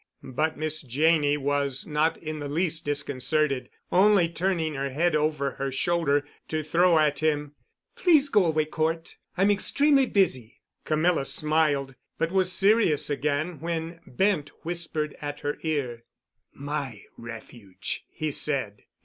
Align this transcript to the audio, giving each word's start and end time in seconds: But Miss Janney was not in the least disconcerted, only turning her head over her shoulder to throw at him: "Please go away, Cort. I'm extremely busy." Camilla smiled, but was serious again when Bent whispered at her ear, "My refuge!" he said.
But 0.33 0.57
Miss 0.57 0.81
Janney 0.81 1.37
was 1.37 1.85
not 1.85 2.17
in 2.17 2.39
the 2.39 2.47
least 2.47 2.85
disconcerted, 2.85 3.69
only 3.91 4.27
turning 4.27 4.73
her 4.73 4.89
head 4.89 5.15
over 5.15 5.51
her 5.51 5.71
shoulder 5.71 6.25
to 6.47 6.63
throw 6.63 6.97
at 6.97 7.19
him: 7.19 7.53
"Please 7.95 8.27
go 8.27 8.45
away, 8.47 8.65
Cort. 8.65 9.17
I'm 9.37 9.51
extremely 9.51 10.07
busy." 10.07 10.59
Camilla 10.85 11.23
smiled, 11.25 11.93
but 12.17 12.31
was 12.31 12.51
serious 12.51 13.11
again 13.11 13.59
when 13.59 13.99
Bent 14.07 14.49
whispered 14.63 15.15
at 15.21 15.41
her 15.41 15.59
ear, 15.61 16.03
"My 16.51 17.03
refuge!" 17.15 18.03
he 18.09 18.31
said. 18.31 18.81